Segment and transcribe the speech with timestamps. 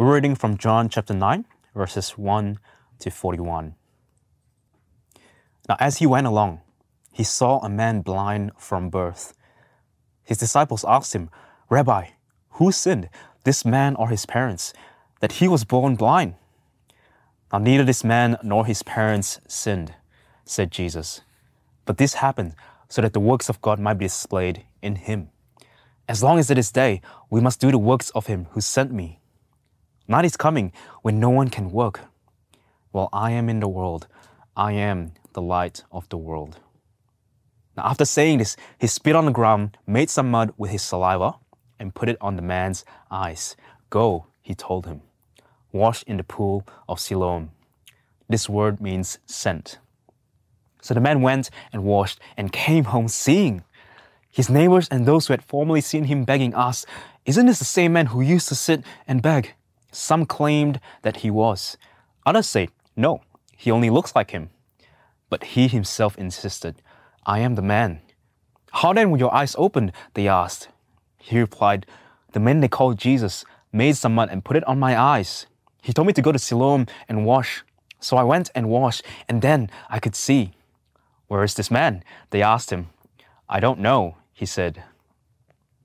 [0.00, 2.58] We're reading from John chapter 9, verses 1
[3.00, 3.74] to 41.
[5.68, 6.62] Now, as he went along,
[7.12, 9.34] he saw a man blind from birth.
[10.22, 11.28] His disciples asked him,
[11.68, 12.12] Rabbi,
[12.52, 13.10] who sinned,
[13.44, 14.72] this man or his parents,
[15.20, 16.36] that he was born blind?
[17.52, 19.92] Now, neither this man nor his parents sinned,
[20.46, 21.20] said Jesus.
[21.84, 22.54] But this happened
[22.88, 25.28] so that the works of God might be displayed in him.
[26.08, 28.92] As long as it is day, we must do the works of him who sent
[28.92, 29.19] me.
[30.10, 32.00] Night is coming when no one can work.
[32.90, 34.08] While I am in the world,
[34.56, 36.58] I am the light of the world.
[37.76, 41.34] Now, after saying this, he spit on the ground, made some mud with his saliva,
[41.78, 43.54] and put it on the man's eyes.
[43.88, 45.02] Go, he told him.
[45.70, 47.52] Wash in the pool of Siloam.
[48.28, 49.78] This word means sent.
[50.82, 53.62] So the man went and washed and came home seeing.
[54.28, 56.86] His neighbors and those who had formerly seen him begging asked,
[57.26, 59.54] Isn't this the same man who used to sit and beg?
[59.90, 61.76] Some claimed that he was.
[62.26, 63.22] Others said, No,
[63.56, 64.50] he only looks like him.
[65.28, 66.82] But he himself insisted,
[67.26, 68.00] I am the man.
[68.72, 69.92] How then were your eyes opened?
[70.14, 70.68] They asked.
[71.18, 71.86] He replied,
[72.32, 75.46] The man they called Jesus made some mud and put it on my eyes.
[75.82, 77.64] He told me to go to Siloam and wash.
[78.00, 80.52] So I went and washed, and then I could see.
[81.28, 82.02] Where is this man?
[82.30, 82.88] They asked him.
[83.48, 84.82] I don't know, he said.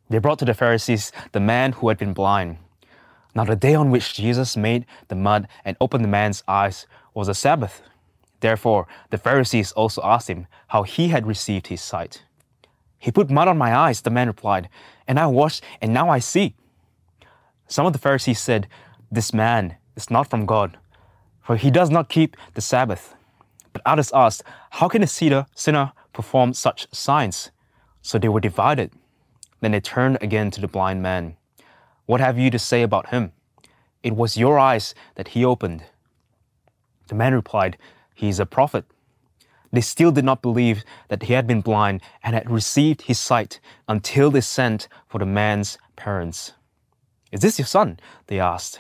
[0.10, 2.58] They brought to the Pharisees the man who had been blind.
[3.36, 7.28] Now, the day on which Jesus made the mud and opened the man's eyes was
[7.28, 7.82] a Sabbath.
[8.40, 12.24] Therefore, the Pharisees also asked him how he had received his sight.
[12.98, 14.70] He put mud on my eyes, the man replied,
[15.06, 16.56] and I washed, and now I see.
[17.68, 18.68] Some of the Pharisees said,
[19.12, 20.78] This man is not from God,
[21.42, 23.16] for he does not keep the Sabbath.
[23.74, 27.52] But others asked, How can a sinner perform such signs?
[28.02, 28.92] So they were divided.
[29.60, 31.36] Then they turned again to the blind man.
[32.06, 33.32] What have you to say about him?
[34.04, 35.84] It was your eyes that he opened.
[37.08, 37.78] The man replied,
[38.14, 38.86] He is a prophet.
[39.72, 43.60] They still did not believe that he had been blind and had received his sight
[43.88, 46.54] until they sent for the man's parents.
[47.32, 48.00] Is this your son?
[48.28, 48.80] They asked.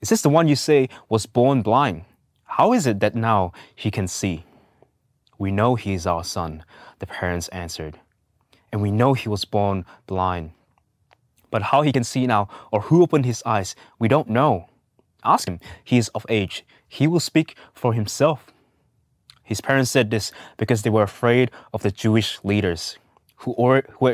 [0.00, 2.04] Is this the one you say was born blind?
[2.44, 4.44] How is it that now he can see?
[5.38, 6.64] We know he is our son,
[7.00, 7.98] the parents answered.
[8.70, 10.52] And we know he was born blind.
[11.52, 14.68] But how he can see now or who opened his eyes, we don't know.
[15.22, 15.60] Ask him.
[15.84, 16.64] He is of age.
[16.88, 18.52] He will speak for himself.
[19.44, 22.98] His parents said this because they were afraid of the Jewish leaders
[23.36, 24.06] who, or, who,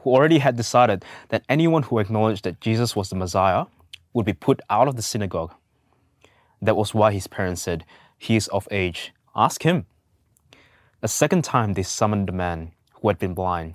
[0.00, 3.66] who already had decided that anyone who acknowledged that Jesus was the Messiah
[4.14, 5.52] would be put out of the synagogue.
[6.62, 7.84] That was why his parents said,
[8.16, 9.12] He is of age.
[9.34, 9.84] Ask him.
[11.02, 13.74] A second time they summoned the man who had been blind.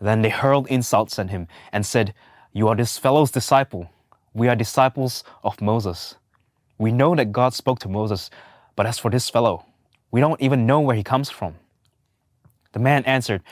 [0.00, 2.14] Then they hurled insults at him and said,
[2.52, 3.90] You are this fellow's disciple.
[4.34, 6.16] We are disciples of Moses.
[6.78, 8.30] We know that God spoke to Moses,
[8.74, 9.64] but as for this fellow,
[10.10, 11.54] we don't even know where he comes from.
[12.72, 13.42] The man answered,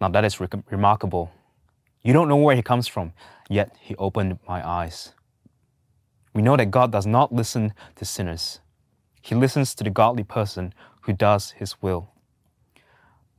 [0.00, 1.30] Now that is re- remarkable.
[2.02, 3.14] You don't know where he comes from,
[3.48, 5.12] yet he opened my eyes.
[6.34, 8.60] We know that God does not listen to sinners,
[9.22, 12.10] he listens to the godly person who does his will.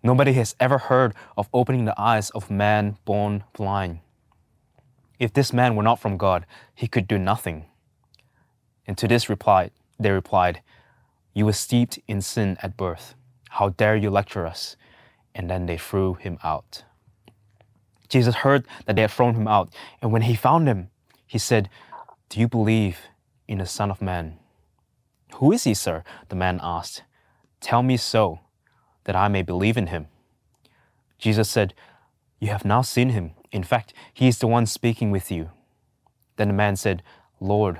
[0.03, 3.99] Nobody has ever heard of opening the eyes of man born blind.
[5.19, 7.65] If this man were not from God, he could do nothing.
[8.85, 10.61] And to this reply, they replied,
[11.33, 13.15] You were steeped in sin at birth.
[13.49, 14.77] How dare you lecture us?
[15.33, 16.83] And then they threw him out.
[18.07, 20.89] Jesus heard that they had thrown him out, and when he found him,
[21.25, 21.69] he said,
[22.29, 22.99] Do you believe
[23.47, 24.37] in the Son of Man?
[25.35, 26.03] Who is he, sir?
[26.29, 27.03] The man asked.
[27.59, 28.39] Tell me so
[29.07, 30.07] that I may believe in him.
[31.17, 31.73] Jesus said,
[32.39, 33.31] You have now seen him.
[33.53, 35.49] In fact, he is the one speaking with you.
[36.35, 37.01] Then the man said,
[37.39, 37.79] Lord,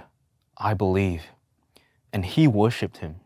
[0.58, 1.24] I believe.
[2.14, 3.18] And he worshipped him.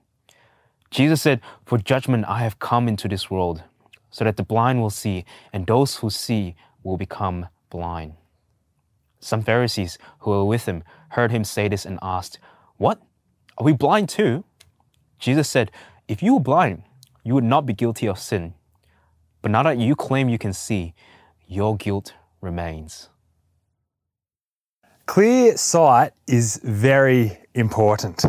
[0.89, 3.63] Jesus said, For judgment I have come into this world,
[4.09, 8.13] so that the blind will see, and those who see will become blind.
[9.19, 12.39] Some Pharisees who were with him heard him say this and asked,
[12.77, 12.99] What?
[13.59, 14.43] Are we blind too?
[15.19, 15.71] Jesus said,
[16.07, 16.81] If you were blind,
[17.23, 18.53] you would not be guilty of sin.
[19.41, 20.93] But now that you claim you can see,
[21.47, 23.09] your guilt remains.
[25.05, 28.23] Clear sight is very important.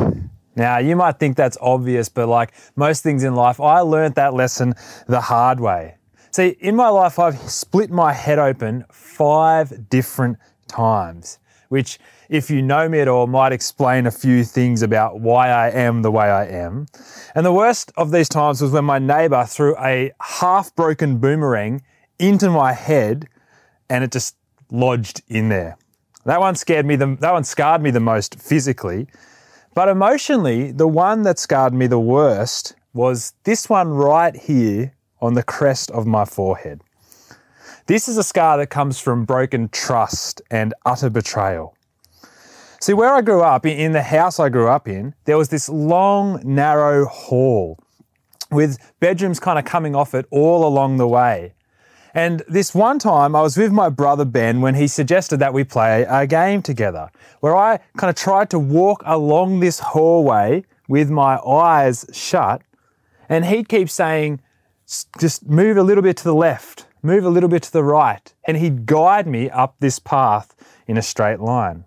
[0.54, 4.34] Now, you might think that's obvious, but like most things in life, I learned that
[4.34, 4.74] lesson
[5.06, 5.96] the hard way.
[6.30, 11.38] See, in my life, I've split my head open five different times,
[11.72, 11.98] which,
[12.28, 16.02] if you know me at all, might explain a few things about why I am
[16.02, 16.84] the way I am.
[17.34, 21.82] And the worst of these times was when my neighbor threw a half broken boomerang
[22.18, 23.26] into my head
[23.88, 24.36] and it just
[24.70, 25.78] lodged in there.
[26.26, 29.06] That one scared me, the, that one scarred me the most physically.
[29.72, 34.92] But emotionally, the one that scarred me the worst was this one right here
[35.22, 36.82] on the crest of my forehead.
[37.86, 41.76] This is a scar that comes from broken trust and utter betrayal.
[42.80, 45.68] See, where I grew up, in the house I grew up in, there was this
[45.68, 47.78] long, narrow hall
[48.50, 51.54] with bedrooms kind of coming off it all along the way.
[52.14, 55.64] And this one time, I was with my brother Ben when he suggested that we
[55.64, 61.10] play a game together, where I kind of tried to walk along this hallway with
[61.10, 62.62] my eyes shut,
[63.28, 64.40] and he'd keep saying,
[65.18, 68.32] just move a little bit to the left, move a little bit to the right,
[68.46, 70.54] and he'd guide me up this path
[70.86, 71.84] in a straight line.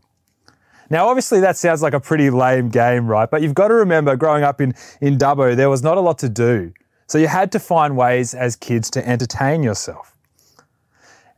[0.90, 3.30] Now, obviously, that sounds like a pretty lame game, right?
[3.30, 6.20] But you've got to remember, growing up in, in Dubbo, there was not a lot
[6.20, 6.74] to do.
[7.08, 10.16] So you had to find ways as kids to entertain yourself.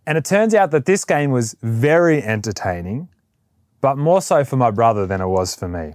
[0.05, 3.09] And it turns out that this game was very entertaining,
[3.81, 5.93] but more so for my brother than it was for me.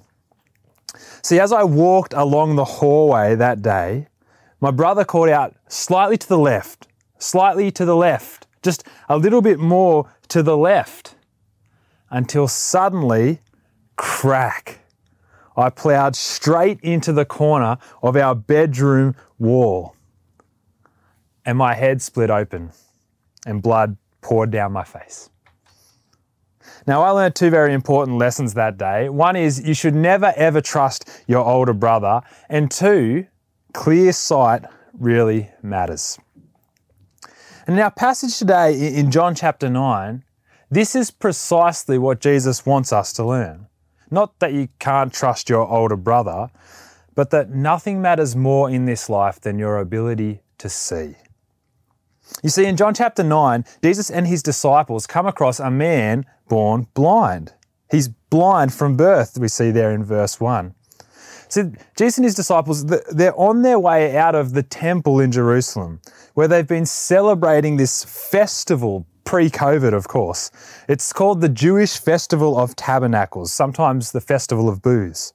[1.22, 4.08] See, as I walked along the hallway that day,
[4.60, 6.86] my brother called out slightly to the left,
[7.22, 11.14] slightly to the left, just a little bit more to the left,
[12.10, 13.40] until suddenly,
[13.96, 14.80] crack,
[15.56, 19.94] I ploughed straight into the corner of our bedroom wall.
[21.44, 22.70] And my head split open,
[23.46, 25.28] and blood poured down my face.
[26.86, 29.08] Now, I learned two very important lessons that day.
[29.08, 33.26] One is you should never ever trust your older brother, and two,
[33.72, 36.18] clear sight really matters.
[37.66, 40.24] And in our passage today in John chapter 9,
[40.70, 43.66] this is precisely what Jesus wants us to learn.
[44.10, 46.50] Not that you can't trust your older brother,
[47.14, 51.14] but that nothing matters more in this life than your ability to see.
[52.42, 56.86] You see, in John chapter 9, Jesus and his disciples come across a man born
[56.94, 57.52] blind.
[57.90, 60.74] He's blind from birth, we see there in verse 1.
[61.52, 66.00] So, Jesus and his disciples, they're on their way out of the temple in Jerusalem,
[66.32, 70.50] where they've been celebrating this festival pre COVID, of course.
[70.88, 75.34] It's called the Jewish Festival of Tabernacles, sometimes the Festival of Booths.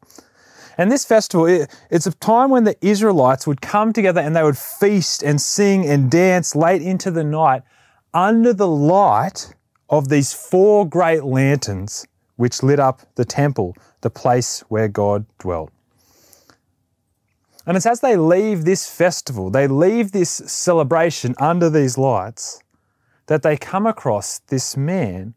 [0.79, 4.41] And this festival, it, it's a time when the Israelites would come together and they
[4.41, 7.61] would feast and sing and dance late into the night
[8.15, 9.53] under the light
[9.87, 15.71] of these four great lanterns which lit up the temple, the place where God dwelt.
[17.67, 22.63] And it's as they leave this festival, they leave this celebration under these lights,
[23.25, 25.33] that they come across this man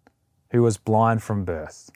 [0.52, 1.90] who was blind from birth.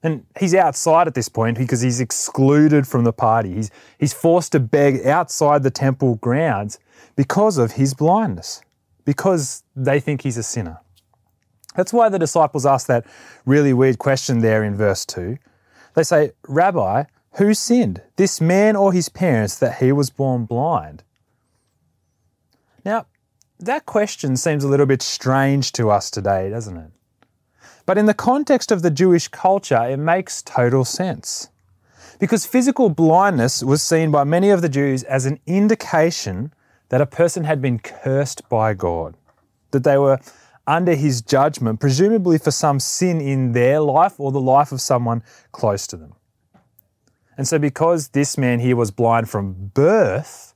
[0.00, 3.54] And he's outside at this point because he's excluded from the party.
[3.54, 6.78] He's, he's forced to beg outside the temple grounds
[7.16, 8.62] because of his blindness,
[9.04, 10.78] because they think he's a sinner.
[11.74, 13.06] That's why the disciples ask that
[13.44, 15.36] really weird question there in verse 2.
[15.94, 21.02] They say, Rabbi, who sinned, this man or his parents, that he was born blind?
[22.84, 23.06] Now,
[23.58, 26.90] that question seems a little bit strange to us today, doesn't it?
[27.86, 31.48] But in the context of the Jewish culture, it makes total sense.
[32.18, 36.52] Because physical blindness was seen by many of the Jews as an indication
[36.90, 39.16] that a person had been cursed by God,
[39.70, 40.20] that they were
[40.66, 45.22] under his judgment, presumably for some sin in their life or the life of someone
[45.50, 46.14] close to them.
[47.36, 50.54] And so, because this man here was blind from birth,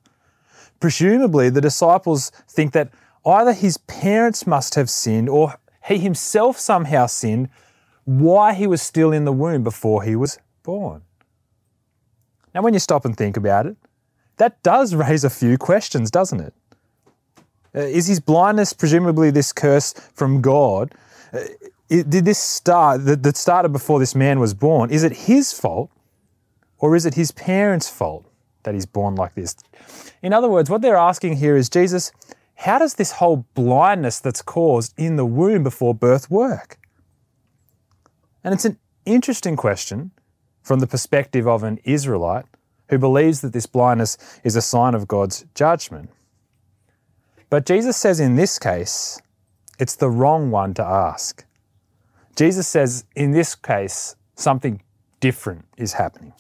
[0.81, 2.91] presumably the disciples think that
[3.25, 5.55] either his parents must have sinned or
[5.87, 7.49] he himself somehow sinned
[8.05, 11.03] why he was still in the womb before he was born.
[12.55, 13.77] Now, when you stop and think about it,
[14.37, 16.55] that does raise a few questions, doesn't it?
[17.75, 20.95] Uh, is his blindness presumably this curse from God?
[21.33, 21.41] Uh,
[21.89, 24.91] did this start that, that started before this man was born?
[24.91, 25.91] Is it his fault,
[26.79, 28.27] or is it his parents' fault
[28.63, 29.57] that he's born like this?
[30.23, 32.13] In other words, what they're asking here is Jesus,
[32.57, 36.79] how does this whole blindness that's caused in the womb before birth work?
[38.43, 40.11] And it's an interesting question
[40.63, 42.47] from the perspective of an Israelite
[42.89, 46.11] who believes that this blindness is a sign of God's judgment.
[47.51, 49.21] But Jesus says in this case,
[49.79, 51.45] it's the wrong one to ask.
[52.35, 54.83] Jesus says in this case something
[55.21, 56.33] different is happening.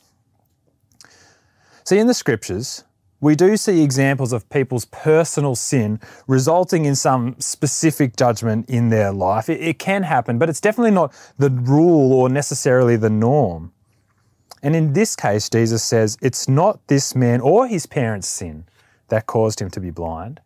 [1.87, 2.83] See, in the scriptures,
[3.21, 9.13] we do see examples of people's personal sin resulting in some specific judgment in their
[9.13, 9.49] life.
[9.49, 13.73] It, it, can happen, but it's definitely not the rule or necessarily the norm.
[14.65, 18.65] And in this case, Jesus says it's not this man or his parents' sin
[19.07, 20.41] that caused him to be blind.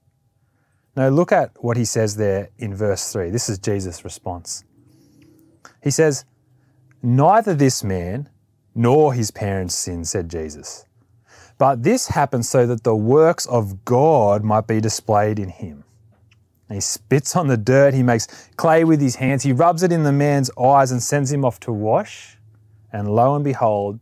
[0.94, 3.30] Now, look at what he says there in verse 3.
[3.30, 4.62] This is Jesus' response.
[5.82, 6.26] He says,
[7.02, 8.28] Neither this man
[8.74, 10.84] nor his parents' sin, said Jesus.
[11.60, 15.84] But this happened so that the works of God might be displayed in him.
[16.70, 19.92] And he spits on the dirt, he makes clay with his hands, he rubs it
[19.92, 22.38] in the man's eyes and sends him off to wash.
[22.90, 24.00] And lo and behold,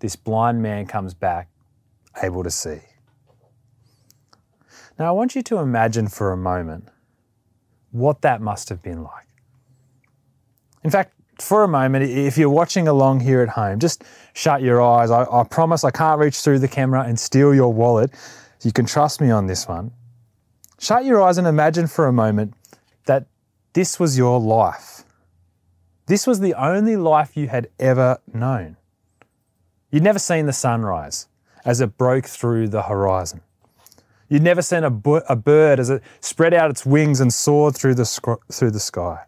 [0.00, 1.48] this blind man comes back
[2.22, 2.80] able to see.
[4.98, 6.90] Now, I want you to imagine for a moment
[7.90, 9.28] what that must have been like.
[10.84, 14.04] In fact, for a moment, if you're watching along here at home, just
[14.34, 15.10] shut your eyes.
[15.10, 18.10] I, I, promise I can't reach through the camera and steal your wallet.
[18.62, 19.92] You can trust me on this one.
[20.80, 22.54] Shut your eyes and imagine for a moment
[23.06, 23.26] that
[23.72, 25.04] this was your life.
[26.06, 28.76] This was the only life you had ever known.
[29.90, 31.28] You'd never seen the sunrise
[31.64, 33.42] as it broke through the horizon.
[34.28, 34.92] You'd never seen a,
[35.28, 39.24] a bird as it spread out its wings and soared through the, through the sky.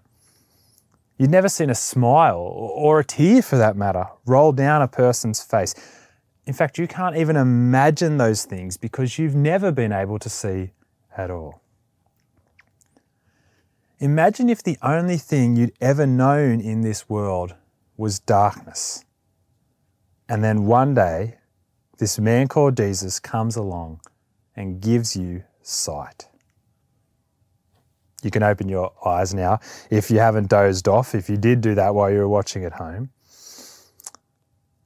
[1.21, 5.43] You'd never seen a smile, or a tear for that matter, roll down a person's
[5.43, 5.75] face.
[6.47, 10.71] In fact, you can't even imagine those things because you've never been able to see
[11.15, 11.61] at all.
[13.99, 17.55] Imagine if the only thing you'd ever known in this world
[17.99, 19.05] was darkness.
[20.27, 21.37] And then one day,
[21.99, 24.01] this man called Jesus comes along
[24.57, 26.30] and gives you sight.
[28.23, 29.61] You can open your eyes now
[29.91, 32.73] if you haven't dozed off, if you did do that while you were watching at
[32.73, 33.11] home.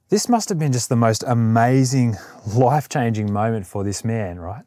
[0.09, 2.15] This must have been just the most amazing,
[2.55, 4.63] life changing moment for this man, right?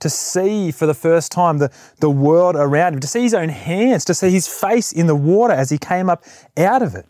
[0.00, 3.48] To see for the first time the, the world around him, to see his own
[3.48, 6.24] hands, to see his face in the water as he came up
[6.56, 7.06] out of it,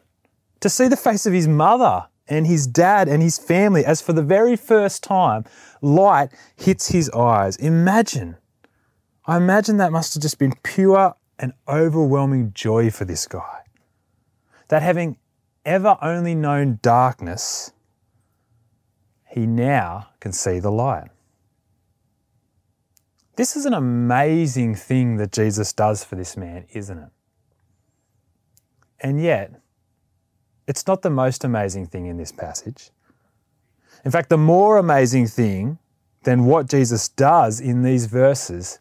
[0.61, 4.13] to see the face of his mother and his dad and his family as for
[4.13, 5.45] the very first time
[5.83, 7.57] light hits his eyes.
[7.57, 8.37] Imagine
[9.29, 13.61] I imagine that must have just been pure and overwhelming joy for this guy.
[14.69, 15.19] That having
[15.67, 17.73] ever only known darkness,
[19.27, 21.11] he now can see the light.
[23.37, 27.11] This is an amazing thing that Jesus does for this man, isn't it?
[29.01, 29.61] And yet,
[30.67, 32.91] it's not the most amazing thing in this passage.
[34.07, 35.79] In fact, the more amazing thing
[36.23, 38.81] than what Jesus does in these verses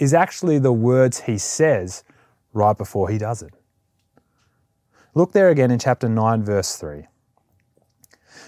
[0.00, 2.02] is actually the words he says
[2.52, 3.54] right before he does it.
[5.14, 7.06] Look there again in chapter 9, verse 3.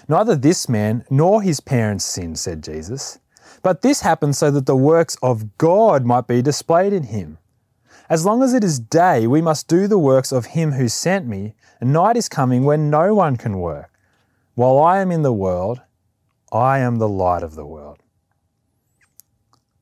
[0.09, 3.19] Neither this man nor his parents sinned, said Jesus,
[3.61, 7.37] but this happened so that the works of God might be displayed in him.
[8.09, 11.27] As long as it is day, we must do the works of him who sent
[11.27, 13.91] me, and night is coming when no one can work.
[14.55, 15.81] While I am in the world,
[16.51, 18.02] I am the light of the world.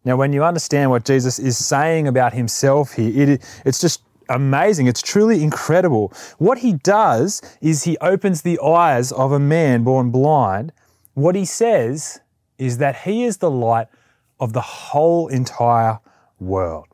[0.03, 4.87] Now, when you understand what Jesus is saying about himself here, it, it's just amazing.
[4.87, 6.13] It's truly incredible.
[6.37, 10.73] What he does is he opens the eyes of a man born blind.
[11.13, 12.19] What he says
[12.57, 13.87] is that he is the light
[14.39, 15.99] of the whole entire
[16.39, 16.87] world.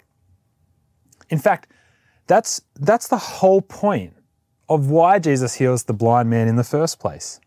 [1.29, 1.71] In fact,
[2.25, 4.13] that's, that's the whole point
[4.67, 7.39] of why Jesus heals the blind man in the first place.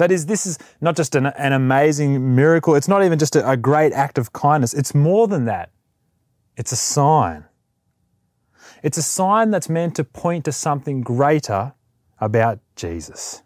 [0.00, 2.74] That is, this is not just an, an amazing miracle.
[2.74, 4.72] It's not even just a, a great act of kindness.
[4.72, 5.72] It's more than that.
[6.56, 7.44] It's a sign.
[8.82, 11.74] It's a sign that's meant to point to something greater
[12.18, 13.42] about Jesus.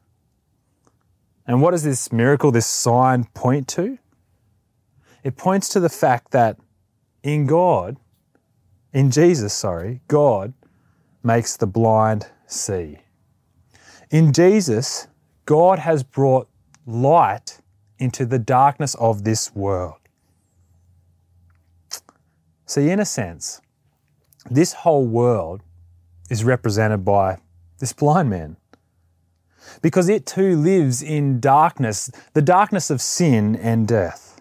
[1.45, 3.99] And what does this miracle, this sign, point to?
[5.25, 6.57] It points to the fact that
[7.25, 7.97] in God,
[8.93, 10.55] in Jesus, sorry, God
[11.21, 12.99] makes the blind see.
[14.13, 15.09] In Jesus,
[15.45, 16.49] God has brought
[16.87, 17.59] light
[17.99, 19.99] into the darkness of this world.
[22.67, 23.61] See, in a sense,
[24.51, 25.63] this whole world
[26.31, 27.39] is represented by
[27.79, 28.57] this blind man.
[29.83, 34.41] Because it too lives in darkness, the darkness of sin and death.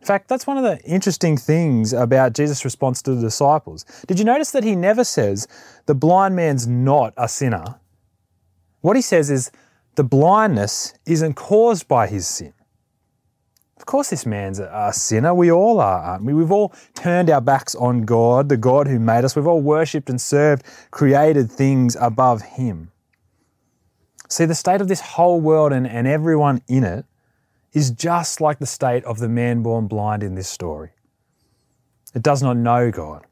[0.00, 3.86] In fact, that's one of the interesting things about Jesus' response to the disciples.
[4.06, 5.48] Did you notice that he never says,
[5.86, 7.80] the blind man's not a sinner?
[8.84, 9.50] What he says is
[9.94, 12.52] the blindness isn't caused by his sin.
[13.78, 15.32] Of course, this man's a sinner.
[15.32, 16.34] We all are, aren't we?
[16.34, 19.34] We've all turned our backs on God, the God who made us.
[19.34, 22.92] We've all worshipped and served created things above him.
[24.28, 27.06] See, the state of this whole world and, and everyone in it
[27.72, 30.90] is just like the state of the man born blind in this story.
[32.14, 33.24] It does not know God.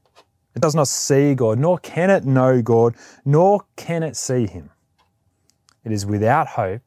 [0.57, 2.95] It does not see God, nor can it know God,
[3.27, 4.71] nor can it see Him.
[5.85, 6.83] It is without hope.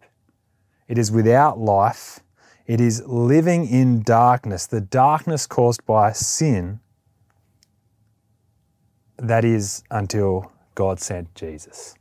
[0.87, 2.19] It is without life.
[2.67, 6.79] It is living in darkness, the darkness caused by sin.
[9.17, 11.95] That is until God sent Jesus.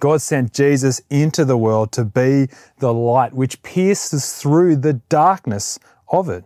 [0.00, 5.78] God sent Jesus into the world to be the light which pierces through the darkness
[6.08, 6.44] of it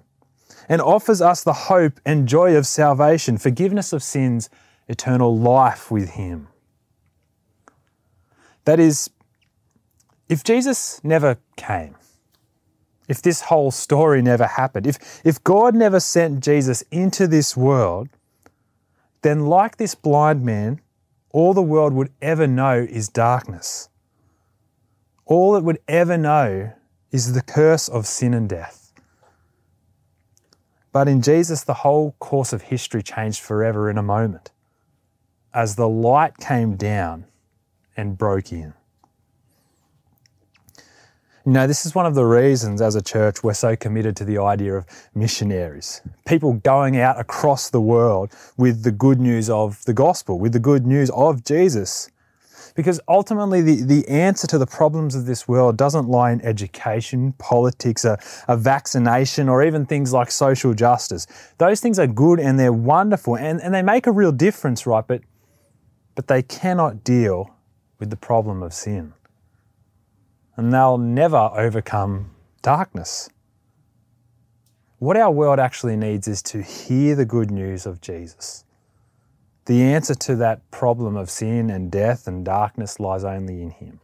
[0.69, 4.49] and offers us the hope and joy of salvation, forgiveness of sins,
[4.87, 6.47] eternal life with Him.
[8.71, 9.11] That is,
[10.29, 11.97] if Jesus never came,
[13.09, 18.11] if this whole story never happened, if, if God never sent Jesus into this world,
[19.23, 20.81] then, like this blind man,
[21.33, 23.89] all the world would ever know is darkness.
[25.25, 26.73] All it would ever know
[27.11, 28.93] is the curse of sin and death.
[30.93, 34.53] But in Jesus, the whole course of history changed forever in a moment
[35.53, 37.27] as the light came down
[37.97, 38.75] and broke in.
[41.47, 44.37] Know, this is one of the reasons as a church we're so committed to the
[44.39, 46.03] idea of missionaries.
[46.27, 50.61] People going out across the world with the good news of the gospel, with the
[50.61, 52.11] good news of Jesus.
[52.77, 57.33] Because ultimately, the, the answer to the problems of this world doesn't lie in education,
[57.39, 61.27] politics, a, a vaccination, or even things like social justice.
[61.57, 65.07] Those things are good and they're wonderful and, and they make a real difference, right?
[65.07, 65.23] But,
[66.15, 67.57] but they cannot deal
[68.01, 69.13] with the problem of sin
[70.61, 72.31] and they'll never overcome
[72.61, 73.31] darkness.
[74.99, 78.67] What our world actually needs is to hear the good news of Jesus.
[79.65, 84.01] The answer to that problem of sin and death and darkness lies only in Him.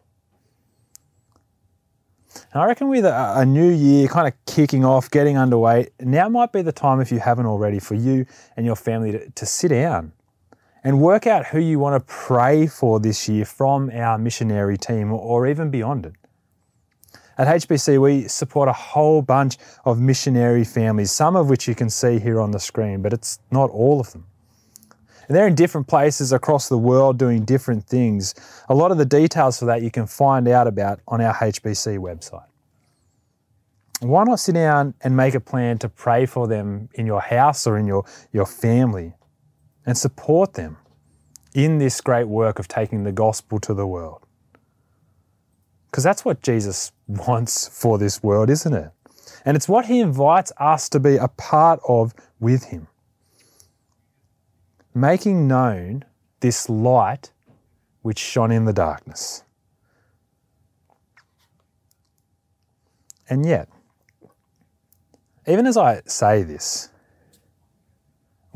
[2.55, 6.53] And I reckon with a, new year kind of kicking off, getting underway, now might
[6.53, 8.25] be the time, if you haven't already, for you
[8.57, 10.13] and your family to, to sit down
[10.87, 15.13] and work out who you want to pray for this year from our missionary team
[15.13, 16.13] or even beyond it.
[17.37, 21.91] At HBC, we support a whole bunch of missionary families, some of which you can
[21.91, 24.27] see here on the screen, but it's not all of them.
[25.27, 28.37] And they're in different places across the world doing different things.
[28.69, 31.99] A lot of the details for that you can find out about on our HBC
[31.99, 32.47] website.
[33.99, 37.67] Why not sit down and make a plan to pray for them in your house
[37.67, 39.15] or in your, your family
[39.87, 40.77] and support them
[41.55, 44.27] in this great work of taking the gospel to the world?
[45.91, 48.91] Because that's what Jesus wants for this world, isn't it?
[49.45, 52.89] And it's what he invites us to be a part of with him.
[54.93, 56.05] Making known
[56.41, 57.31] this light
[58.03, 59.45] which shone in the darkness.
[63.29, 63.69] And yet,
[65.47, 66.91] even as I say this,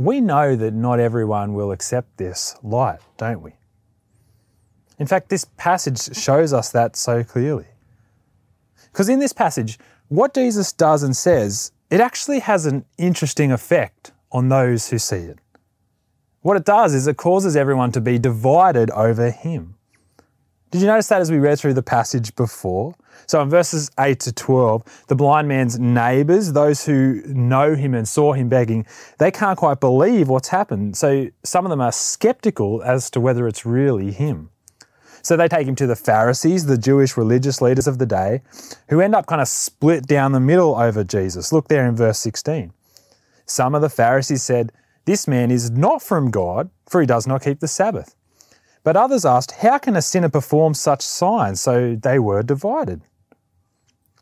[0.00, 3.52] we know that not everyone will accept this light, don't we?
[4.98, 7.66] In fact, this passage shows us that so clearly.
[8.90, 14.12] Because in this passage, what Jesus does and says, it actually has an interesting effect
[14.32, 15.38] on those who see it.
[16.40, 19.74] What it does is it causes everyone to be divided over him.
[20.70, 22.94] Did you notice that as we read through the passage before?
[23.26, 28.08] So in verses 8 to 12, the blind man's neighbours, those who know him and
[28.08, 28.86] saw him begging,
[29.18, 30.96] they can't quite believe what's happened.
[30.96, 34.50] So some of them are skeptical as to whether it's really him.
[35.22, 38.42] So they take him to the Pharisees, the Jewish religious leaders of the day,
[38.88, 41.52] who end up kind of split down the middle over Jesus.
[41.52, 42.72] Look there in verse 16.
[43.46, 44.72] Some of the Pharisees said,
[45.04, 48.14] This man is not from God, for he does not keep the Sabbath.
[48.82, 51.60] But others asked, How can a sinner perform such signs?
[51.60, 53.02] So they were divided.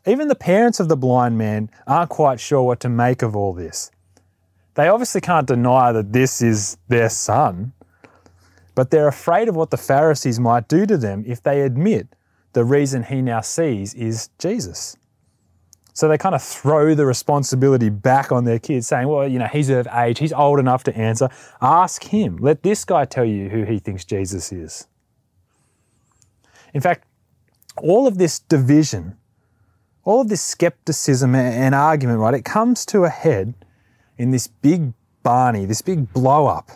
[0.05, 3.53] Even the parents of the blind man aren't quite sure what to make of all
[3.53, 3.91] this.
[4.75, 7.73] They obviously can't deny that this is their son,
[8.75, 12.07] but they're afraid of what the Pharisees might do to them if they admit
[12.53, 14.95] the reason he now sees is Jesus.
[15.93, 19.47] So they kind of throw the responsibility back on their kids, saying, Well, you know,
[19.47, 21.29] he's of age, he's old enough to answer.
[21.61, 22.37] Ask him.
[22.37, 24.87] Let this guy tell you who he thinks Jesus is.
[26.73, 27.05] In fact,
[27.75, 29.17] all of this division,
[30.09, 33.53] all of this skepticism and argument, right, it comes to a head
[34.17, 36.71] in this big Barney, this big blow up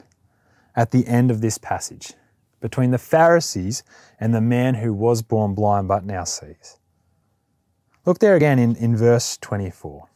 [0.75, 2.13] at the end of this passage
[2.61, 3.81] between the Pharisees
[4.19, 6.77] and the man who was born blind but now sees.
[8.05, 10.07] Look there again in, in verse 24.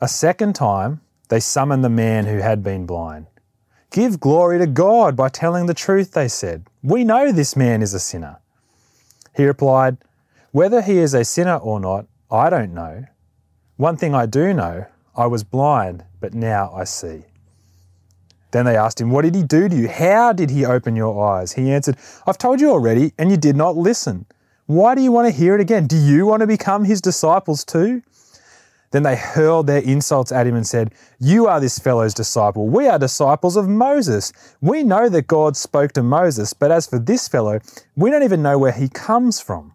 [0.00, 3.26] A second time, they summoned the man who had been blind.
[3.90, 6.66] Give glory to God by telling the truth, they said.
[6.82, 8.38] We know this man is a sinner.
[9.36, 9.98] He replied,
[10.52, 13.04] Whether he is a sinner or not, I don't know.
[13.76, 17.24] One thing I do know I was blind, but now I see.
[18.50, 19.88] Then they asked him, What did he do to you?
[19.88, 21.52] How did he open your eyes?
[21.52, 24.26] He answered, I've told you already, and you did not listen.
[24.66, 25.86] Why do you want to hear it again?
[25.86, 28.02] Do you want to become his disciples too?
[28.90, 32.68] Then they hurled their insults at him and said, You are this fellow's disciple.
[32.68, 34.32] We are disciples of Moses.
[34.60, 37.60] We know that God spoke to Moses, but as for this fellow,
[37.94, 39.74] we don't even know where he comes from.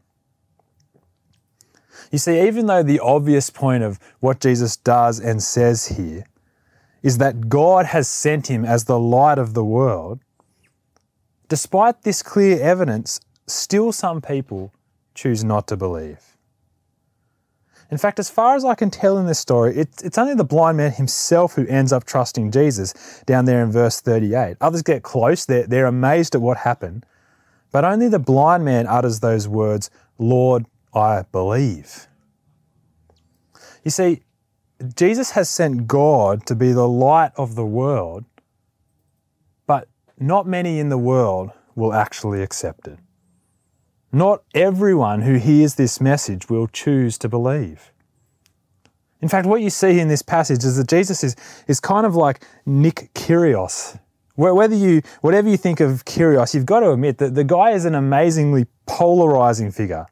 [2.11, 6.25] You see, even though the obvious point of what Jesus does and says here
[7.01, 10.19] is that God has sent him as the light of the world,
[11.47, 14.73] despite this clear evidence, still some people
[15.15, 16.19] choose not to believe.
[17.89, 20.77] In fact, as far as I can tell in this story, it's, only the blind
[20.77, 24.55] man himself who ends up trusting Jesus down there in verse 38.
[24.61, 27.05] Others get close, they're amazed at what happened,
[27.71, 32.07] but only the blind man utters those words, Lord, I believe.
[33.83, 34.23] You see,
[34.95, 38.25] Jesus has sent God to be the light of the world,
[39.67, 39.87] but
[40.19, 42.99] not many in the world will actually accept it.
[44.11, 47.91] Not everyone who hears this message will choose to believe.
[49.21, 51.35] In fact, what you see in this passage is that Jesus is,
[51.67, 53.99] is kind of like Nick Kyrgios.
[54.35, 57.85] Whether you, whatever you think of Kyrgios, you've got to admit that the guy is
[57.85, 60.07] an amazingly polarizing figure.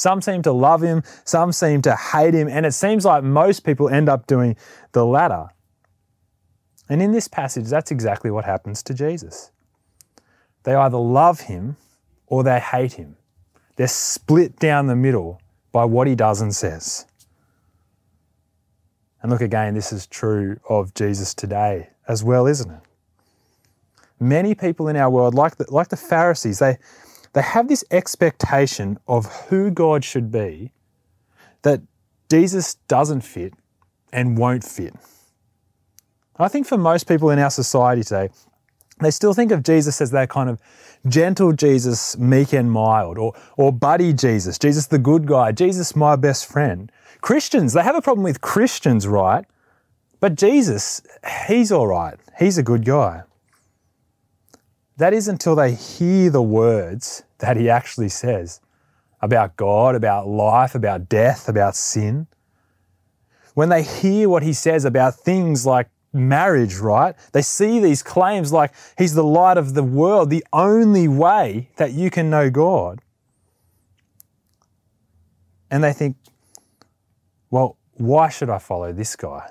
[0.00, 3.64] Some seem to love him, some seem to hate him, and it seems like most
[3.64, 4.56] people end up doing
[4.92, 5.48] the latter.
[6.88, 9.50] And in this passage, that's exactly what happens to Jesus.
[10.62, 11.76] They either love him
[12.26, 13.18] or they hate him.
[13.76, 15.38] They're split down the middle
[15.70, 17.04] by what he does and says.
[19.20, 22.80] And look again, this is true of Jesus today as well, isn't it?
[24.18, 26.78] Many people in our world, like the, like the Pharisees, they,
[27.32, 30.72] they have this expectation of who God should be
[31.62, 31.80] that
[32.30, 33.54] Jesus doesn't fit
[34.12, 34.94] and won't fit.
[36.38, 38.30] I think for most people in our society today,
[39.00, 40.60] they still think of Jesus as that kind of
[41.06, 46.16] gentle Jesus, meek and mild, or, or buddy Jesus, Jesus the good guy, Jesus my
[46.16, 46.90] best friend.
[47.20, 49.44] Christians, they have a problem with Christians, right?
[50.20, 51.02] But Jesus,
[51.46, 52.18] he's all right.
[52.38, 53.22] He's a good guy.
[55.00, 58.60] That is until they hear the words that he actually says
[59.22, 62.26] about God, about life, about death, about sin.
[63.54, 67.14] When they hear what he says about things like marriage, right?
[67.32, 71.92] They see these claims like he's the light of the world, the only way that
[71.92, 73.00] you can know God.
[75.70, 76.16] And they think,
[77.50, 79.50] well, why should I follow this guy?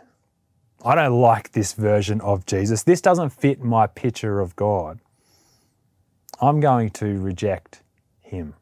[0.85, 2.83] I don't like this version of Jesus.
[2.83, 4.99] This doesn't fit my picture of God.
[6.41, 7.81] I'm going to reject
[8.21, 8.53] him.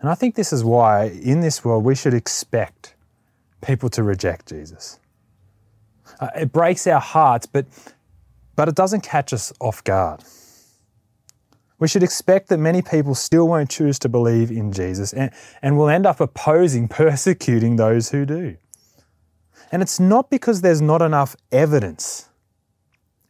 [0.00, 2.94] And I think this is why in this world we should expect
[3.60, 5.00] people to reject Jesus.
[6.20, 7.66] Uh, it breaks our hearts, but,
[8.54, 10.22] but it doesn't catch us off guard.
[11.78, 15.76] We should expect that many people still won't choose to believe in Jesus and, and
[15.76, 18.56] will end up opposing, persecuting those who do.
[19.72, 22.28] And it's not because there's not enough evidence,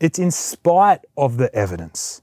[0.01, 2.23] it's in spite of the evidence.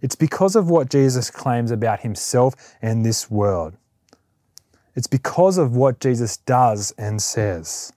[0.00, 3.74] It's because of what Jesus claims about himself and this world.
[4.94, 7.92] It's because of what Jesus does and says.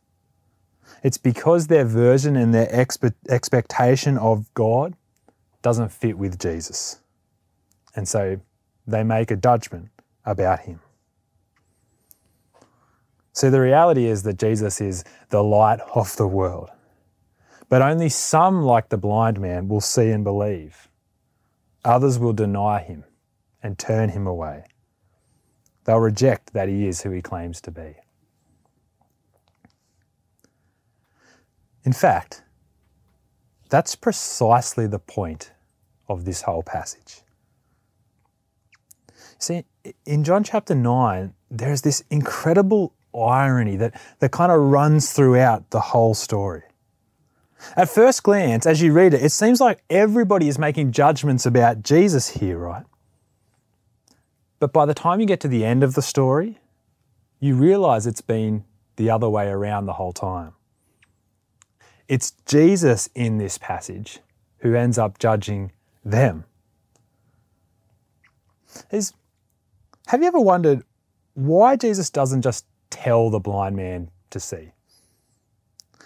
[1.04, 4.96] It's because their version and their expe- expectation of God
[5.62, 7.00] doesn't fit with Jesus.
[7.96, 8.40] And so
[8.88, 9.90] they make a judgment
[10.26, 10.80] about him.
[13.34, 16.70] So the reality is that Jesus is the light of the world.
[17.70, 20.90] But only some, like the blind man, will see and believe.
[21.84, 23.04] Others will deny him
[23.62, 24.66] and turn him away.
[25.84, 27.96] They'll reject that he is who he claims to be.
[31.84, 32.44] In fact,
[33.70, 35.52] that's precisely the point
[36.08, 37.22] of this whole passage.
[39.38, 39.66] See,
[40.06, 45.80] in John chapter 9, there's this incredible irony that, that kind of runs throughout the
[45.80, 46.64] whole story.
[47.76, 51.84] At first glance, as you read it, it seems like everybody is making judgments about
[51.84, 52.86] Jesus here, right?
[54.60, 56.60] But by the time you get to the end of the story,
[57.40, 58.64] you realize it's been
[58.96, 60.54] the other way around the whole time.
[62.08, 64.20] It's Jesus in this passage
[64.60, 65.72] who ends up judging
[66.04, 66.46] them.
[68.92, 69.14] Is,
[70.08, 70.84] have you ever wondered
[71.34, 74.72] why Jesus doesn't just tell the blind man to see?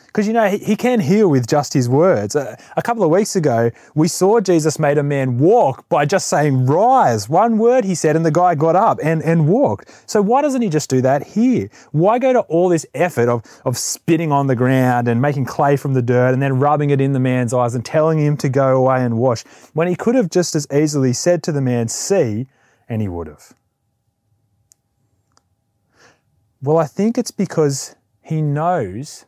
[0.10, 2.36] Because you know, he, he, can heal with just his words.
[2.36, 6.28] A, a couple of weeks ago, we saw Jesus made a man walk by just
[6.28, 7.30] saying, Rise.
[7.30, 9.92] One word he said, and the guy got up and, and walked.
[10.08, 11.70] So why doesn't he just do that here?
[11.92, 15.78] Why go to all this effort of, of spitting on the ground and making clay
[15.78, 18.50] from the dirt and then rubbing it in the man's eyes and telling him to
[18.50, 19.44] go away and wash
[19.74, 22.48] when he could have just as easily said to the man, See,
[22.88, 23.54] and he would have?
[26.64, 29.26] Well, I think it's because he knows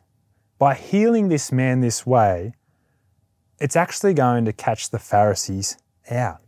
[0.62, 2.54] by healing this man this way,
[3.58, 5.76] it's actually going to catch the Pharisees
[6.08, 6.40] out.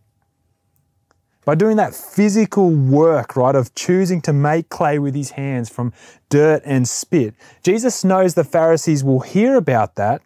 [1.45, 5.93] By doing that physical work, right, of choosing to make clay with his hands from
[6.29, 10.23] dirt and spit, Jesus knows the Pharisees will hear about that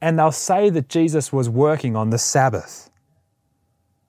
[0.00, 2.90] and they'll say that Jesus was working on the Sabbath.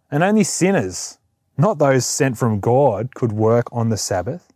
[0.10, 1.20] And only sinners,
[1.60, 4.52] not those sent from God, could work on the Sabbath.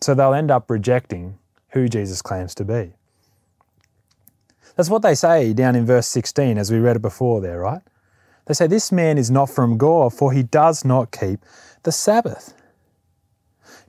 [0.00, 1.40] So they'll end up rejecting
[1.72, 2.92] who Jesus claims to be.
[4.76, 7.82] That's what they say down in verse 16, as we read it before there, right?
[8.46, 11.40] They say, This man is not from God, for he does not keep
[11.82, 12.54] the Sabbath.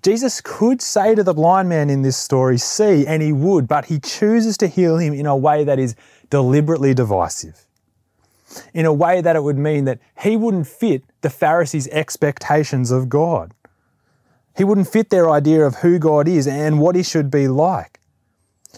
[0.02, 3.86] Jesus could say to the blind man in this story, See, and he would, but
[3.86, 5.96] he chooses to heal him in a way that is
[6.30, 7.66] deliberately divisive.
[8.74, 13.10] In a way that it would mean that he wouldn't fit the Pharisees' expectations of
[13.10, 13.54] God.
[14.56, 18.00] He wouldn't fit their idea of who God is and what he should be like.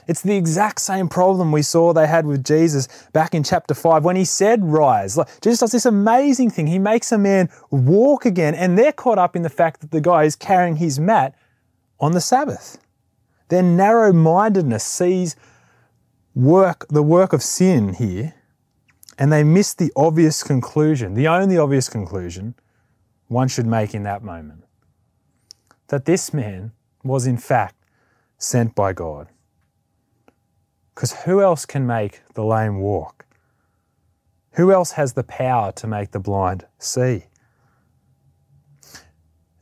[0.08, 4.04] It's the exact same problem we saw they had with Jesus back in chapter 5
[4.04, 5.18] when he said, Rise.
[5.42, 6.68] Jesus does this amazing thing.
[6.68, 10.02] He makes a man walk again, and they're caught up in the fact that the
[10.02, 11.36] guy is carrying his mat
[12.00, 12.80] on the Sabbath.
[13.50, 15.36] Their narrow mindedness sees
[16.34, 18.34] work, the work of sin here,
[19.20, 22.56] and they miss the obvious conclusion, the only obvious conclusion
[23.28, 24.63] one should make in that moment
[25.88, 26.72] that this man
[27.04, 27.76] was in fact
[28.38, 29.28] sent by God.
[30.94, 33.26] Because who else can make the lame walk?
[34.54, 37.26] Who else has the power to make the blind see?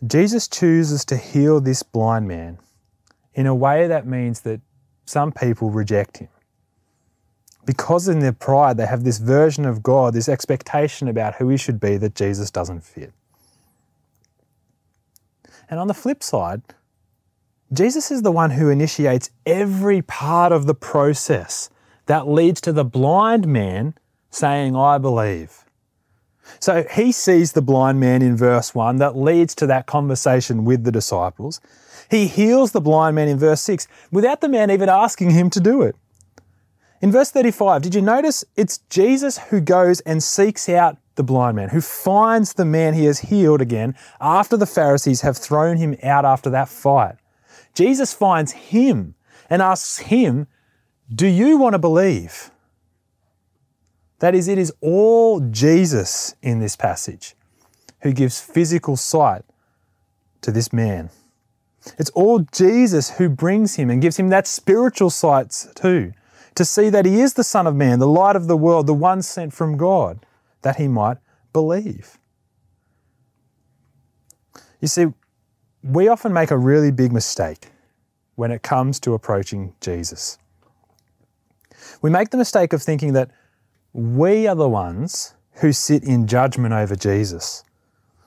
[0.05, 2.57] Jesus chooses to heal this blind man
[3.33, 4.59] in a way that means that
[5.05, 6.29] some people reject him.
[7.65, 11.57] Because in their pride, they have this version of God, this expectation about who he
[11.57, 13.13] should be that Jesus doesn't fit.
[15.71, 16.61] And on the flip side,
[17.71, 21.69] Jesus is the one who initiates every part of the process
[22.07, 23.95] that leads to the blind man
[24.29, 25.63] saying, I believe.
[26.59, 30.83] So he sees the blind man in verse 1 that leads to that conversation with
[30.83, 31.61] the disciples.
[32.09, 35.61] He heals the blind man in verse 6 without the man even asking him to
[35.61, 35.95] do it.
[37.01, 41.55] In verse 35, did you notice it's Jesus who goes and seeks out the blind
[41.55, 45.95] man, who finds the man he has healed again after the Pharisees have thrown him
[46.01, 47.15] out after that fight.
[47.75, 49.13] Jesus finds him
[49.47, 50.47] and asks him,
[51.13, 52.49] Do you want to believe?
[54.17, 57.35] That is, it is all Jesus in this passage
[58.01, 59.43] who gives physical sight
[60.41, 61.11] to this man.
[61.99, 66.13] It's all Jesus who brings him and gives him that spiritual sight too,
[66.55, 68.93] to see that he is the Son of Man, the light of the world, the
[68.93, 70.25] one sent from God
[70.61, 71.17] that he might
[71.53, 72.17] believe.
[74.79, 75.07] You see,
[75.83, 77.67] we often make a really big mistake
[78.35, 80.37] when it comes to approaching Jesus.
[82.01, 83.31] We make the mistake of thinking that
[83.93, 87.63] we are the ones who sit in judgment over Jesus,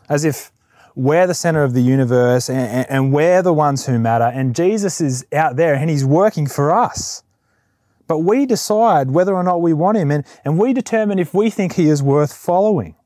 [0.09, 0.53] as if
[0.95, 5.01] we're the center of the universe and, and, we're the ones who matter, and Jesus
[5.01, 7.24] is out there and he's working for us.
[8.07, 11.51] But we decide whether or not we want him, and, and we determine if we
[11.51, 12.97] think he is worth following.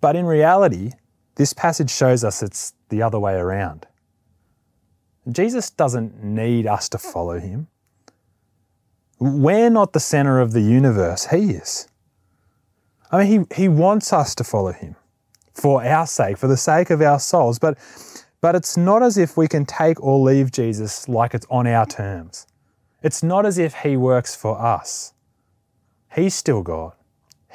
[0.00, 0.92] But in reality,
[1.34, 3.86] this passage shows us it's the other way around.
[5.30, 7.68] Jesus doesn't need us to follow him.
[9.18, 11.88] We're not the center of the universe, he is.
[13.12, 14.96] I mean, he, he wants us to follow him
[15.52, 17.76] for our sake, for the sake of our souls, but,
[18.40, 21.84] but it's not as if we can take or leave Jesus like it's on our
[21.84, 22.46] terms.
[23.02, 25.12] It's not as if He works for us.
[26.14, 26.92] He's still God.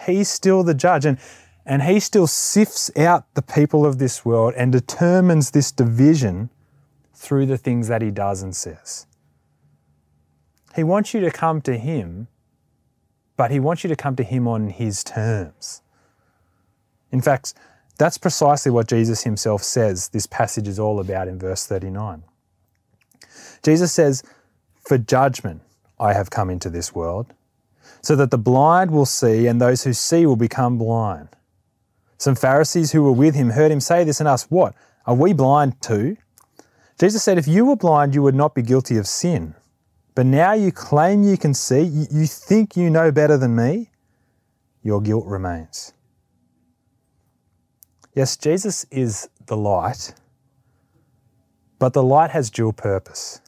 [0.05, 1.05] He's still the judge.
[1.05, 1.17] And,
[1.65, 6.49] and He still sifts out the people of this world and determines this division
[7.13, 9.05] through the things that He does and says.
[10.75, 12.27] He wants you to come to Him,
[13.37, 15.81] but He wants you to come to Him on His terms.
[17.11, 17.53] In fact,
[17.97, 22.23] That's precisely what Jesus himself says this passage is all about in verse 39.
[23.63, 24.23] Jesus says,
[24.87, 25.61] For judgment
[25.99, 27.33] I have come into this world,
[28.01, 31.29] so that the blind will see and those who see will become blind.
[32.17, 34.75] Some Pharisees who were with him heard him say this and asked, What?
[35.05, 36.17] Are we blind too?
[36.99, 39.55] Jesus said, If you were blind, you would not be guilty of sin.
[40.13, 43.89] But now you claim you can see, you think you know better than me,
[44.81, 45.93] your guilt remains.
[48.13, 50.13] Yes, Jesus is the light,
[51.79, 53.41] but the light has dual purpose.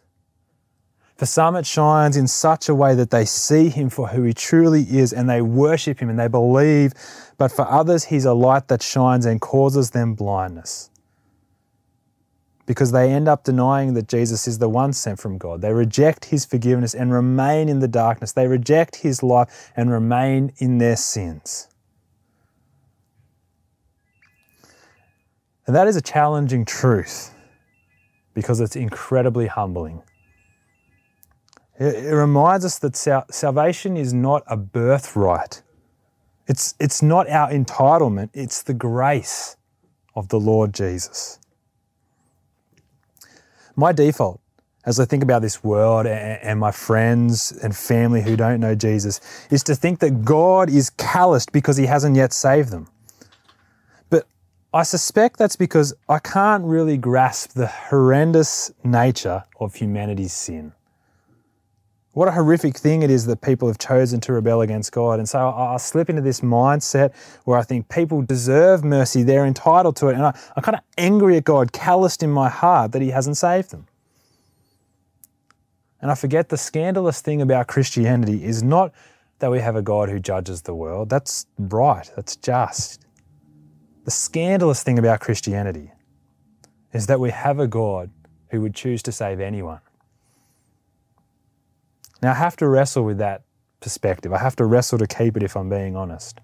[1.18, 4.34] For some, it shines in such a way that they see him for who he
[4.34, 6.94] truly is and they worship him and they believe.
[7.40, 10.92] But for others, he's a light that shines and causes them blindness.
[12.68, 15.62] Because they end up denying that Jesus is the one sent from God.
[15.62, 18.34] They reject his forgiveness and remain in the darkness.
[18.34, 21.68] They reject his life and remain in their sins.
[25.66, 27.34] And that is a challenging truth
[28.36, 30.04] because it's incredibly humbling.
[31.80, 32.96] It, reminds us that
[33.32, 35.62] salvation is not a birthright.
[36.48, 39.58] It's, it's not our entitlement, it's the grace
[40.16, 41.40] of the Lord Jesus.
[43.76, 44.40] My default,
[44.86, 49.20] as I think about this world and my friends and family who don't know Jesus,
[49.52, 52.88] is to think that God is calloused because he hasn't yet saved them.
[54.10, 54.26] But
[54.74, 60.74] I suspect that's because I can't really grasp the horrendous nature of humanity's sin
[62.18, 65.20] what a horrific thing it is that people have chosen to rebel against God.
[65.20, 67.14] And so I, I slip into this mindset
[67.46, 70.16] where I think people deserve mercy, they're entitled to it.
[70.16, 73.38] And I, I'm kind of angry at God, calloused in my heart that He hasn't
[73.38, 73.86] saved them.
[76.02, 78.94] And I forget the scandalous thing about Christianity is not
[79.38, 81.10] that we have a God who judges the world.
[81.10, 83.06] That's right, that's just.
[84.06, 85.92] The scandalous thing about Christianity
[86.94, 88.10] is that we have a God
[88.50, 89.82] who would choose to save anyone.
[92.22, 93.44] Now, I have to wrestle with that
[93.80, 94.34] perspective.
[94.34, 96.40] I have to wrestle to keep it if I'm being honest.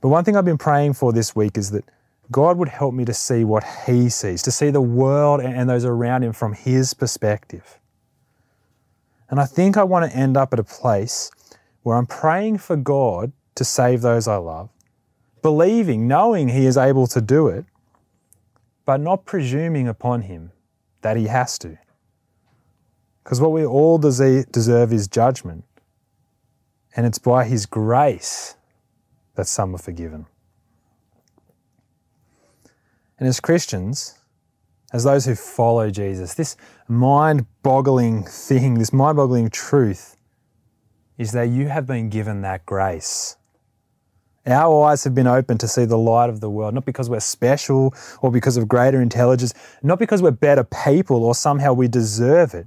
[0.00, 1.84] But one thing I've been praying for this week is that
[2.30, 5.84] God would help me to see what He sees, to see the world and those
[5.84, 7.78] around Him from His perspective.
[9.28, 11.30] And I think I want to end up at a place
[11.82, 14.70] where I'm praying for God to save those I love,
[15.42, 17.64] believing, knowing He is able to do it,
[18.86, 20.52] but not presuming upon Him
[21.02, 21.78] that He has to.
[23.30, 25.62] Because what we all deserve is judgment.
[26.96, 28.56] And it's by His grace
[29.36, 30.26] that some are forgiven.
[33.20, 34.18] And as Christians,
[34.92, 36.56] as those who follow Jesus, this
[36.88, 40.16] mind boggling thing, this mind boggling truth,
[41.16, 43.36] is that you have been given that grace.
[44.44, 47.20] Our eyes have been opened to see the light of the world, not because we're
[47.20, 52.54] special or because of greater intelligence, not because we're better people or somehow we deserve
[52.54, 52.66] it,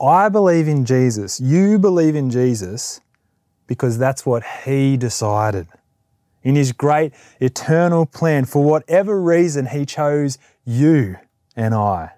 [0.00, 1.40] I believe in Jesus.
[1.40, 3.00] You believe in Jesus
[3.66, 5.68] because that's what He decided.
[6.42, 11.16] In His great eternal plan, for whatever reason, He chose you
[11.56, 12.12] and I.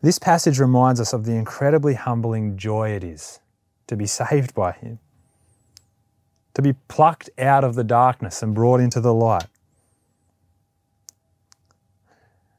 [0.00, 3.40] This passage reminds us of the incredibly humbling joy it is
[3.86, 4.98] to be saved by Him,
[6.54, 9.46] to be plucked out of the darkness and brought into the light.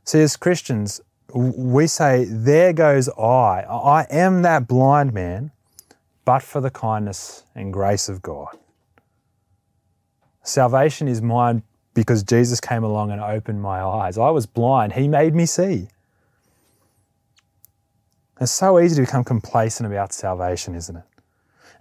[0.03, 1.01] See, as Christians,
[1.33, 3.63] we say, There goes I.
[3.67, 5.51] I am that blind man,
[6.25, 8.57] but for the kindness and grace of God.
[10.43, 11.63] Salvation is mine
[11.93, 14.17] because Jesus came along and opened my eyes.
[14.17, 15.87] I was blind, He made me see.
[18.41, 21.03] It's so easy to become complacent about salvation, isn't it?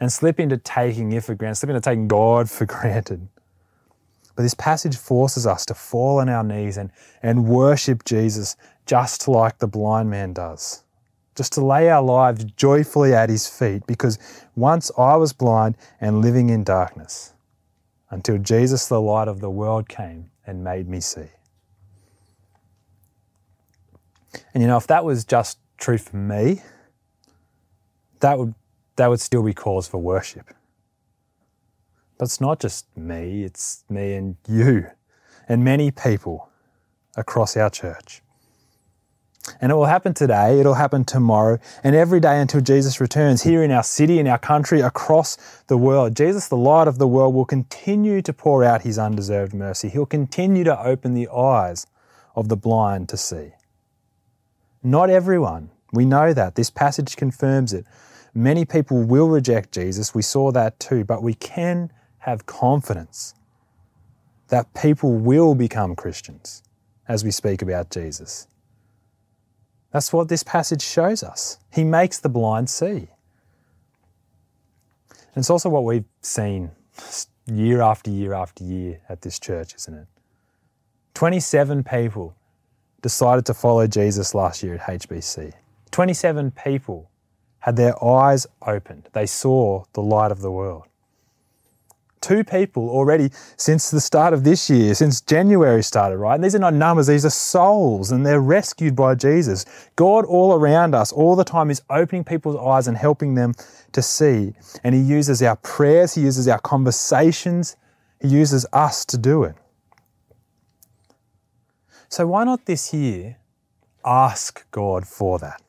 [0.01, 3.29] And slip into taking it for granted, slip into taking God for granted.
[4.35, 8.57] But this passage forces us to fall on our knees and, and worship Jesus
[8.89, 10.83] just like the blind man does.
[11.37, 14.19] Just to lay our lives joyfully at his feet, because
[14.57, 17.35] once I was blind and living in darkness,
[18.11, 21.29] until Jesus, the light of the world, came and made me see.
[24.55, 26.63] And you know, if that was just true for me,
[28.21, 28.55] that would,
[28.97, 30.47] that would still be cause for worship.
[32.17, 34.87] But it's not just me, it's me and you
[35.47, 36.49] and many people
[37.17, 38.23] across our church.
[39.61, 43.63] And it will happen today, it'll happen tomorrow, and every day until Jesus returns here
[43.63, 45.37] in our city, in our country, across
[45.67, 46.17] the world.
[46.17, 49.89] Jesus, the light of the world, will continue to pour out his undeserved mercy.
[49.89, 51.87] He'll continue to open the eyes
[52.35, 53.53] of the blind to see.
[54.83, 55.71] Not everyone.
[55.93, 56.55] We know that.
[56.55, 57.85] This passage confirms it.
[58.35, 60.15] Many people will reject Jesus.
[60.15, 61.05] We saw that too.
[61.05, 63.35] But we can have confidence
[64.49, 66.63] that people will become Christians
[67.07, 68.47] as we speak about Jesus.
[69.93, 71.59] That's what this passage shows us.
[71.73, 73.09] He makes the blind see.
[75.11, 76.71] And it's also what we've seen
[77.47, 80.07] year after year after year at this church, isn't it?
[81.15, 82.35] 27 people
[83.01, 85.53] decided to follow Jesus last year at HBC.
[85.91, 87.11] 27 people
[87.61, 89.09] had their eyes opened.
[89.13, 90.85] They saw the light of the world.
[92.21, 96.35] Two people already since the start of this year, since January started, right?
[96.35, 99.65] And these are not numbers, these are souls, and they're rescued by Jesus.
[99.97, 103.55] God, all around us, all the time, is opening people's eyes and helping them
[103.93, 104.55] to see.
[104.85, 107.77] And He uses our prayers, He uses our conversations,
[108.21, 109.55] He uses us to do it.
[112.09, 113.37] So, why not this year
[114.05, 115.63] ask God for that?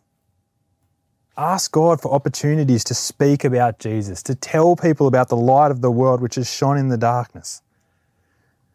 [1.40, 5.80] Ask God for opportunities to speak about Jesus, to tell people about the light of
[5.80, 7.62] the world which has shone in the darkness.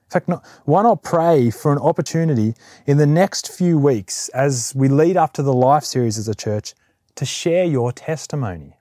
[0.06, 2.54] In fact, not, why not pray for an opportunity
[2.86, 6.34] in the next few weeks as we lead up to the Life series as a
[6.34, 6.72] church
[7.16, 8.78] to share your testimony?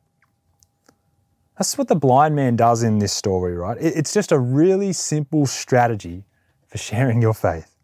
[1.58, 3.76] That's what the blind man does in this story, right?
[3.82, 6.24] It's just a really simple strategy
[6.68, 7.76] for sharing your faith.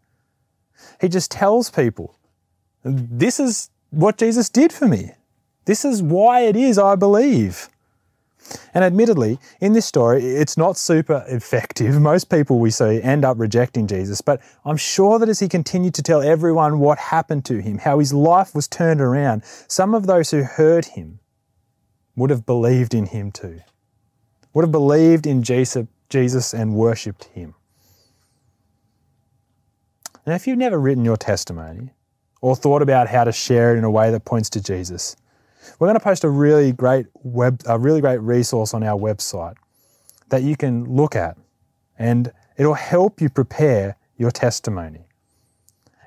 [0.98, 2.16] He just tells people,
[2.84, 5.12] this is what Jesus did for me.
[5.64, 7.68] This is why it is I believe.
[8.74, 12.00] And admittedly, in this story, it's not super effective.
[12.00, 15.94] Most people we see end up rejecting Jesus, but I'm sure that as he continued
[15.94, 20.06] to tell everyone what happened to him, how his life was turned around, some of
[20.06, 21.20] those who heard him
[22.16, 23.60] would have believed in him too,
[24.52, 27.54] would have believed in Jesus and worshipped him.
[30.26, 31.90] And if you've never written your testimony
[32.40, 35.16] or thought about how to share it in a way that points to Jesus,
[35.78, 39.54] we're going to post a really great web, a really great resource on our website
[40.28, 41.36] that you can look at,
[41.98, 45.06] and it'll help you prepare your testimony.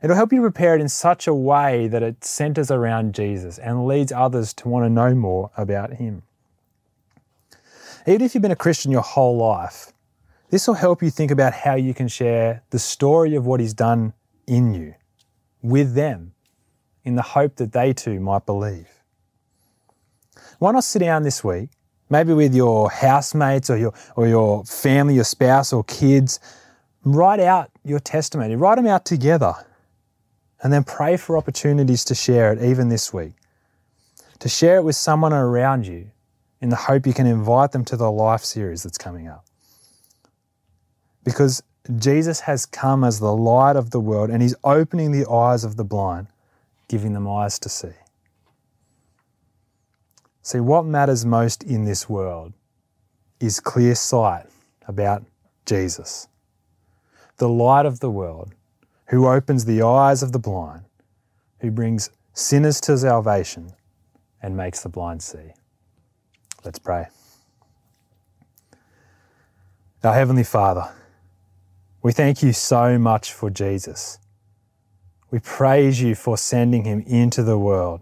[0.01, 3.87] It'll help you prepare it in such a way that it centers around Jesus and
[3.87, 6.23] leads others to want to know more about Him.
[8.05, 9.93] Even if you've been a Christian your whole life,
[10.49, 13.73] this will help you think about how you can share the story of what He's
[13.73, 14.13] done
[14.45, 14.93] in you
[15.61, 16.33] with them
[17.05, 19.02] in the hope that they too might believe.
[20.63, 21.71] Why not sit down this week,
[22.09, 26.39] maybe with your housemates or your, or your family, your spouse or kids,
[27.03, 29.55] write out your testimony, write them out together,
[30.61, 33.33] and then pray for opportunities to share it even this week.
[34.39, 36.11] To share it with someone around you
[36.61, 39.43] in the hope you can invite them to the life series that's coming up.
[41.25, 41.61] Because
[41.97, 45.75] Jesus has come as the light of the world and he's opening the eyes of
[45.75, 46.27] the blind,
[46.87, 47.91] giving them eyes to see.
[50.45, 52.51] See, what matters most in this world
[53.39, 54.45] is clear sight
[54.85, 55.23] about
[55.65, 56.27] Jesus,
[57.37, 58.53] the light of the world,
[59.07, 60.83] who opens the eyes of the blind,
[61.59, 63.71] who brings sinners to salvation
[64.41, 65.53] and makes the blind see.
[66.65, 67.07] Let's pray.
[70.03, 70.91] Our Heavenly Father,
[72.01, 74.19] we thank you so much for Jesus.
[75.31, 78.01] We praise you for sending him into the world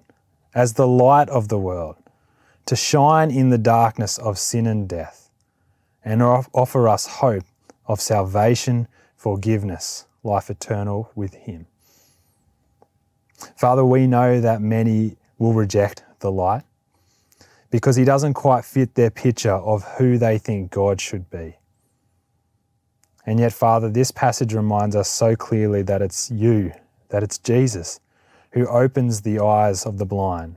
[0.56, 2.01] as the light of the world
[2.72, 5.30] to shine in the darkness of sin and death,
[6.06, 7.44] and offer us hope
[7.86, 11.68] of salvation, forgiveness, life eternal with Him.
[13.58, 16.64] Father, we know that many will reject the light
[17.72, 21.58] because He doesn't quite fit their picture of who they think God should be.
[23.26, 26.72] And yet, Father, this passage reminds us so clearly that it's you,
[27.10, 28.00] that it's Jesus,
[28.52, 30.56] who opens the eyes of the blind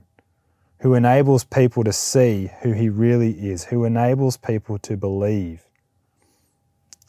[0.85, 5.63] who enables people to see who He really is, who enables people to believe.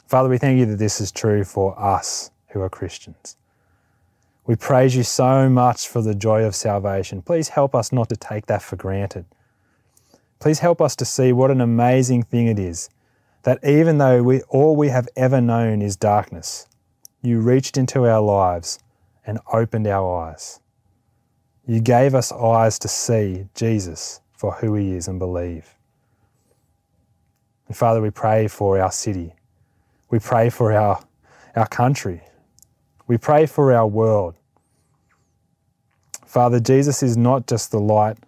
[0.06, 3.36] Father, we thank you that this is true for us who are Christians.
[4.46, 7.20] We praise you so much for the joy of salvation.
[7.20, 9.26] Please help us not to take that for granted.
[10.38, 12.88] Please help us to see what an amazing thing it is
[13.42, 16.66] that even though we, all we have ever known is darkness,
[17.20, 18.78] you reached into our lives
[19.26, 20.60] and opened our eyes.
[21.66, 25.74] You gave us eyes to see Jesus for who he is and believe.
[27.66, 29.34] And Father, we pray for our city.
[30.08, 31.02] We pray for our,
[31.56, 32.22] our country.
[33.08, 34.36] We pray for our world.
[36.24, 38.18] Father, Jesus is not just the light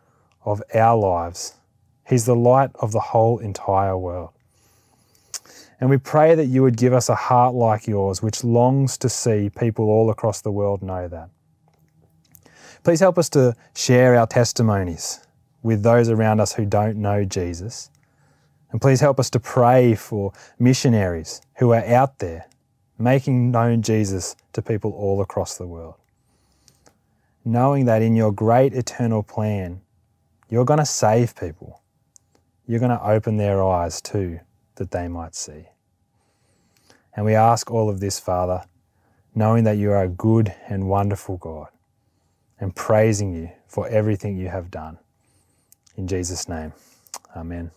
[0.44, 1.54] of our lives,
[2.08, 4.30] He's the light of the whole entire world.
[5.78, 9.10] And we pray that you would give us a heart like yours, which longs to
[9.10, 11.28] see people all across the world know that.
[12.84, 15.20] Please help us to share our testimonies
[15.62, 17.90] with those around us who don't know Jesus
[18.70, 22.46] And please help us to pray for missionaries who are out there
[22.98, 25.94] making known Jesus to people all across the world.
[27.44, 29.80] Knowing that in your great eternal plan,
[30.50, 31.80] you're going to save people.
[32.66, 34.40] You're going to open their eyes too,
[34.74, 35.66] that they might see.
[37.14, 38.64] And we ask all of this, Father,
[39.34, 41.68] knowing that you are a good and wonderful God,
[42.60, 44.98] and praising you for everything you have done.
[45.96, 46.72] In Jesus' name,
[47.36, 47.70] amen.